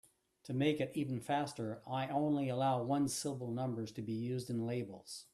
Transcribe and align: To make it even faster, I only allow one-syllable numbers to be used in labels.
To 0.45 0.53
make 0.55 0.81
it 0.81 0.93
even 0.95 1.19
faster, 1.19 1.83
I 1.85 2.07
only 2.07 2.49
allow 2.49 2.81
one-syllable 2.81 3.51
numbers 3.51 3.91
to 3.91 4.01
be 4.01 4.13
used 4.13 4.49
in 4.49 4.65
labels. 4.65 5.25